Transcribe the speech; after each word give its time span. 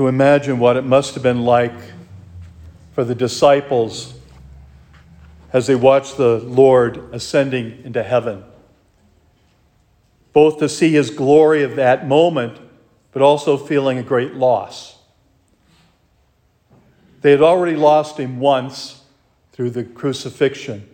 to 0.00 0.08
imagine 0.08 0.58
what 0.58 0.78
it 0.78 0.82
must 0.82 1.12
have 1.12 1.22
been 1.22 1.42
like 1.42 1.74
for 2.94 3.04
the 3.04 3.14
disciples 3.14 4.14
as 5.52 5.66
they 5.66 5.74
watched 5.74 6.16
the 6.16 6.38
Lord 6.38 7.12
ascending 7.12 7.82
into 7.84 8.02
heaven. 8.02 8.42
Both 10.32 10.58
to 10.60 10.70
see 10.70 10.92
his 10.92 11.10
glory 11.10 11.64
of 11.64 11.76
that 11.76 12.08
moment, 12.08 12.56
but 13.12 13.20
also 13.20 13.58
feeling 13.58 13.98
a 13.98 14.02
great 14.02 14.32
loss. 14.32 14.96
They 17.20 17.32
had 17.32 17.42
already 17.42 17.76
lost 17.76 18.16
him 18.16 18.40
once 18.40 19.02
through 19.52 19.68
the 19.68 19.84
crucifixion, 19.84 20.88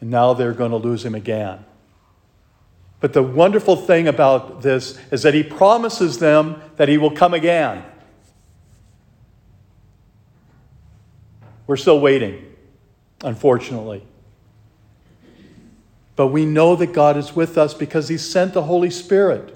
and 0.00 0.08
now 0.08 0.34
they're 0.34 0.52
going 0.52 0.70
to 0.70 0.76
lose 0.76 1.04
him 1.04 1.16
again. 1.16 1.64
But 3.00 3.12
the 3.12 3.24
wonderful 3.24 3.74
thing 3.74 4.06
about 4.06 4.62
this 4.62 4.96
is 5.10 5.24
that 5.24 5.34
he 5.34 5.42
promises 5.42 6.20
them 6.20 6.62
that 6.76 6.88
he 6.88 6.96
will 6.96 7.10
come 7.10 7.34
again. 7.34 7.86
We're 11.70 11.76
still 11.76 12.00
waiting, 12.00 12.44
unfortunately. 13.22 14.02
But 16.16 16.26
we 16.26 16.44
know 16.44 16.74
that 16.74 16.92
God 16.92 17.16
is 17.16 17.36
with 17.36 17.56
us 17.56 17.74
because 17.74 18.08
he 18.08 18.18
sent 18.18 18.54
the 18.54 18.64
Holy 18.64 18.90
Spirit. 18.90 19.54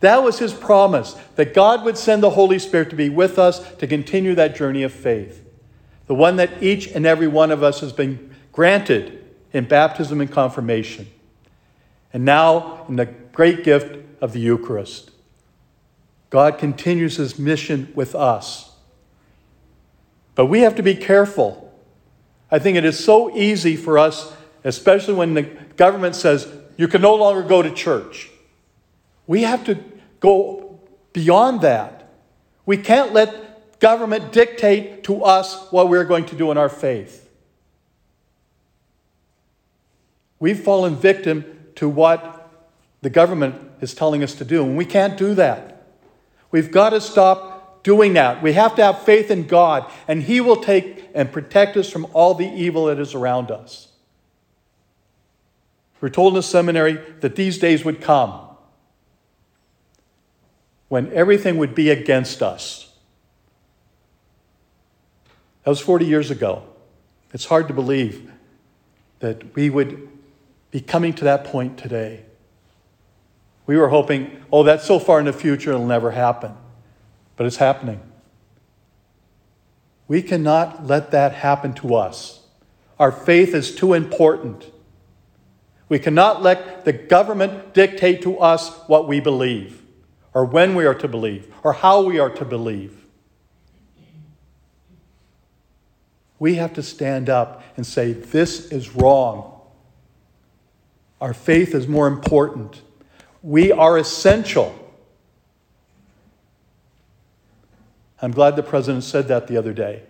That 0.00 0.22
was 0.22 0.38
his 0.38 0.54
promise, 0.54 1.12
that 1.34 1.52
God 1.52 1.84
would 1.84 1.98
send 1.98 2.22
the 2.22 2.30
Holy 2.30 2.58
Spirit 2.58 2.88
to 2.88 2.96
be 2.96 3.10
with 3.10 3.38
us 3.38 3.70
to 3.74 3.86
continue 3.86 4.34
that 4.34 4.56
journey 4.56 4.82
of 4.82 4.94
faith. 4.94 5.46
The 6.06 6.14
one 6.14 6.36
that 6.36 6.62
each 6.62 6.86
and 6.86 7.04
every 7.04 7.28
one 7.28 7.50
of 7.50 7.62
us 7.62 7.80
has 7.80 7.92
been 7.92 8.34
granted 8.50 9.22
in 9.52 9.68
baptism 9.68 10.22
and 10.22 10.32
confirmation. 10.32 11.06
And 12.14 12.24
now 12.24 12.86
in 12.88 12.96
the 12.96 13.04
great 13.04 13.62
gift 13.62 13.94
of 14.22 14.32
the 14.32 14.40
Eucharist. 14.40 15.10
God 16.30 16.56
continues 16.56 17.16
his 17.16 17.38
mission 17.38 17.92
with 17.94 18.14
us. 18.14 18.75
But 20.36 20.46
we 20.46 20.60
have 20.60 20.76
to 20.76 20.82
be 20.84 20.94
careful. 20.94 21.74
I 22.52 22.60
think 22.60 22.76
it 22.76 22.84
is 22.84 23.02
so 23.02 23.36
easy 23.36 23.74
for 23.74 23.98
us, 23.98 24.32
especially 24.62 25.14
when 25.14 25.34
the 25.34 25.42
government 25.42 26.14
says 26.14 26.46
you 26.76 26.86
can 26.86 27.02
no 27.02 27.16
longer 27.16 27.42
go 27.42 27.62
to 27.62 27.72
church. 27.72 28.30
We 29.26 29.42
have 29.42 29.64
to 29.64 29.82
go 30.20 30.78
beyond 31.12 31.62
that. 31.62 32.12
We 32.66 32.76
can't 32.76 33.12
let 33.12 33.80
government 33.80 34.32
dictate 34.32 35.04
to 35.04 35.24
us 35.24 35.70
what 35.72 35.88
we're 35.88 36.04
going 36.04 36.26
to 36.26 36.36
do 36.36 36.50
in 36.50 36.58
our 36.58 36.68
faith. 36.68 37.28
We've 40.38 40.60
fallen 40.60 40.96
victim 40.96 41.70
to 41.76 41.88
what 41.88 42.50
the 43.00 43.10
government 43.10 43.54
is 43.80 43.94
telling 43.94 44.22
us 44.22 44.34
to 44.34 44.44
do, 44.44 44.62
and 44.62 44.76
we 44.76 44.84
can't 44.84 45.16
do 45.16 45.34
that. 45.34 45.86
We've 46.50 46.70
got 46.70 46.90
to 46.90 47.00
stop 47.00 47.55
doing 47.86 48.14
that. 48.14 48.42
We 48.42 48.52
have 48.54 48.74
to 48.74 48.82
have 48.82 49.04
faith 49.04 49.30
in 49.30 49.46
God, 49.46 49.88
and 50.08 50.20
He 50.20 50.40
will 50.40 50.56
take 50.56 51.08
and 51.14 51.30
protect 51.30 51.76
us 51.76 51.88
from 51.88 52.04
all 52.14 52.34
the 52.34 52.48
evil 52.48 52.86
that 52.86 52.98
is 52.98 53.14
around 53.14 53.52
us. 53.52 53.86
We're 56.00 56.08
told 56.08 56.32
in 56.32 56.34
the 56.34 56.42
seminary 56.42 56.98
that 57.20 57.36
these 57.36 57.58
days 57.58 57.84
would 57.84 58.00
come 58.00 58.40
when 60.88 61.12
everything 61.12 61.58
would 61.58 61.76
be 61.76 61.90
against 61.90 62.42
us. 62.42 62.92
That 65.62 65.70
was 65.70 65.80
40 65.80 66.06
years 66.06 66.32
ago. 66.32 66.64
It's 67.32 67.44
hard 67.44 67.68
to 67.68 67.74
believe 67.74 68.32
that 69.20 69.54
we 69.54 69.70
would 69.70 70.08
be 70.72 70.80
coming 70.80 71.12
to 71.14 71.24
that 71.24 71.44
point 71.44 71.78
today. 71.78 72.24
We 73.64 73.76
were 73.76 73.88
hoping, 73.88 74.42
oh, 74.52 74.64
that's 74.64 74.84
so 74.84 74.98
far 74.98 75.20
in 75.20 75.26
the 75.26 75.32
future, 75.32 75.70
it'll 75.70 75.86
never 75.86 76.10
happen 76.10 76.56
but 77.36 77.46
it's 77.46 77.56
happening. 77.56 78.00
We 80.08 80.22
cannot 80.22 80.86
let 80.86 81.10
that 81.10 81.32
happen 81.32 81.74
to 81.74 81.94
us. 81.94 82.40
Our 82.98 83.12
faith 83.12 83.54
is 83.54 83.74
too 83.74 83.92
important. 83.92 84.70
We 85.88 85.98
cannot 85.98 86.42
let 86.42 86.84
the 86.84 86.92
government 86.92 87.74
dictate 87.74 88.22
to 88.22 88.38
us 88.38 88.76
what 88.86 89.06
we 89.06 89.20
believe, 89.20 89.82
or 90.34 90.44
when 90.44 90.74
we 90.74 90.86
are 90.86 90.94
to 90.94 91.08
believe, 91.08 91.52
or 91.62 91.74
how 91.74 92.02
we 92.02 92.18
are 92.18 92.30
to 92.30 92.44
believe. 92.44 93.04
We 96.38 96.56
have 96.56 96.74
to 96.74 96.82
stand 96.82 97.28
up 97.28 97.62
and 97.76 97.86
say, 97.86 98.12
This 98.12 98.70
is 98.70 98.94
wrong. 98.94 99.52
Our 101.20 101.32
faith 101.32 101.74
is 101.74 101.88
more 101.88 102.06
important. 102.06 102.82
We 103.42 103.72
are 103.72 103.96
essential. 103.96 104.85
I'm 108.20 108.32
glad 108.32 108.56
the 108.56 108.62
president 108.62 109.04
said 109.04 109.28
that 109.28 109.46
the 109.46 109.56
other 109.56 109.72
day. 109.72 110.02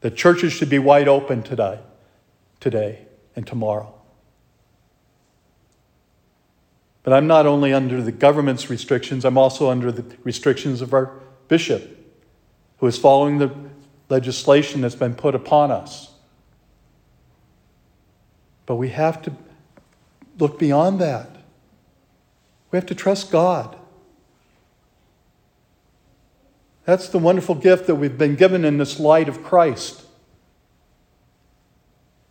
The 0.00 0.10
churches 0.10 0.52
should 0.52 0.68
be 0.68 0.78
wide 0.78 1.08
open 1.08 1.42
today, 1.42 1.80
today 2.60 3.06
and 3.36 3.46
tomorrow. 3.46 3.94
But 7.02 7.12
I'm 7.12 7.26
not 7.26 7.46
only 7.46 7.72
under 7.72 8.02
the 8.02 8.12
government's 8.12 8.68
restrictions, 8.70 9.24
I'm 9.24 9.38
also 9.38 9.70
under 9.70 9.92
the 9.92 10.04
restrictions 10.24 10.80
of 10.80 10.92
our 10.92 11.12
bishop, 11.48 11.98
who 12.78 12.86
is 12.86 12.98
following 12.98 13.38
the 13.38 13.54
legislation 14.08 14.80
that's 14.80 14.94
been 14.94 15.14
put 15.14 15.34
upon 15.34 15.70
us. 15.70 16.10
But 18.66 18.76
we 18.76 18.88
have 18.88 19.22
to 19.22 19.32
look 20.38 20.58
beyond 20.58 20.98
that. 21.00 21.30
We 22.70 22.76
have 22.76 22.86
to 22.86 22.94
trust 22.94 23.30
God. 23.30 23.76
That's 26.84 27.08
the 27.08 27.18
wonderful 27.18 27.54
gift 27.54 27.86
that 27.86 27.94
we've 27.94 28.18
been 28.18 28.36
given 28.36 28.64
in 28.64 28.78
this 28.78 29.00
light 29.00 29.28
of 29.28 29.42
Christ. 29.42 30.02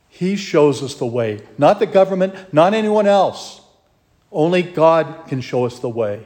He 0.09 0.35
shows 0.35 0.83
us 0.83 0.93
the 0.93 1.07
way, 1.07 1.41
not 1.57 1.79
the 1.79 1.87
government, 1.87 2.53
not 2.53 2.73
anyone 2.73 3.07
else. 3.07 3.61
Only 4.31 4.61
God 4.61 5.27
can 5.27 5.41
show 5.41 5.65
us 5.65 5.79
the 5.79 5.89
way. 5.89 6.25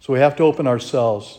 So 0.00 0.12
we 0.12 0.18
have 0.18 0.36
to 0.36 0.42
open 0.42 0.66
ourselves. 0.66 1.38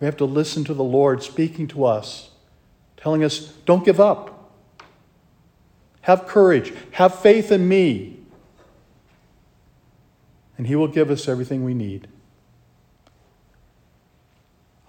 We 0.00 0.06
have 0.06 0.16
to 0.16 0.24
listen 0.24 0.64
to 0.64 0.74
the 0.74 0.82
Lord 0.82 1.22
speaking 1.22 1.68
to 1.68 1.84
us, 1.84 2.30
telling 2.96 3.22
us, 3.22 3.52
don't 3.66 3.84
give 3.84 4.00
up. 4.00 4.52
Have 6.00 6.26
courage. 6.26 6.72
Have 6.92 7.18
faith 7.18 7.52
in 7.52 7.68
me 7.68 8.19
and 10.60 10.66
He 10.66 10.76
will 10.76 10.88
give 10.88 11.10
us 11.10 11.26
everything 11.26 11.64
we 11.64 11.72
need. 11.72 12.06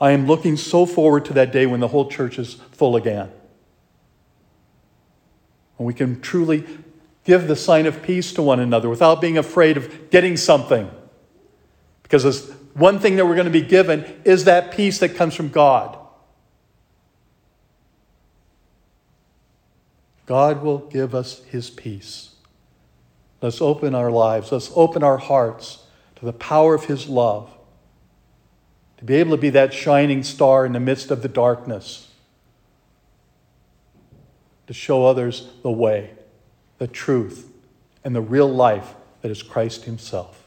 I 0.01 0.11
am 0.11 0.27
looking 0.27 0.57
so 0.57 0.85
forward 0.85 1.23
to 1.23 1.33
that 1.35 1.53
day 1.53 1.65
when 1.65 1.79
the 1.79 1.87
whole 1.87 2.09
church 2.09 2.37
is 2.37 2.55
full 2.73 2.97
again. 2.97 3.31
When 5.77 5.87
we 5.87 5.93
can 5.93 6.19
truly 6.19 6.67
give 7.23 7.47
the 7.47 7.55
sign 7.55 7.85
of 7.85 8.03
peace 8.03 8.33
to 8.33 8.41
one 8.41 8.59
another 8.59 8.89
without 8.89 9.21
being 9.21 9.37
afraid 9.37 9.77
of 9.77 10.09
getting 10.09 10.35
something. 10.35 10.91
Because 12.03 12.23
this 12.23 12.51
one 12.73 12.99
thing 12.99 13.15
that 13.15 13.25
we're 13.25 13.35
going 13.35 13.45
to 13.45 13.49
be 13.49 13.61
given 13.61 14.21
is 14.25 14.43
that 14.43 14.73
peace 14.73 14.99
that 14.99 15.15
comes 15.15 15.35
from 15.35 15.47
God. 15.47 15.97
God 20.25 20.63
will 20.63 20.79
give 20.79 21.15
us 21.15 21.45
his 21.45 21.69
peace. 21.69 22.31
Let's 23.41 23.61
open 23.61 23.95
our 23.95 24.11
lives. 24.11 24.51
Let's 24.51 24.71
open 24.75 25.03
our 25.03 25.17
hearts 25.17 25.83
to 26.17 26.25
the 26.25 26.33
power 26.33 26.75
of 26.75 26.85
His 26.85 27.09
love. 27.09 27.49
To 28.97 29.05
be 29.05 29.15
able 29.15 29.31
to 29.31 29.41
be 29.41 29.49
that 29.49 29.73
shining 29.73 30.21
star 30.21 30.65
in 30.65 30.73
the 30.73 30.79
midst 30.79 31.09
of 31.09 31.23
the 31.23 31.27
darkness. 31.27 32.09
To 34.67 34.73
show 34.73 35.05
others 35.05 35.49
the 35.63 35.71
way, 35.71 36.11
the 36.77 36.87
truth, 36.87 37.49
and 38.03 38.15
the 38.15 38.21
real 38.21 38.47
life 38.47 38.93
that 39.21 39.31
is 39.31 39.41
Christ 39.41 39.85
Himself. 39.85 40.40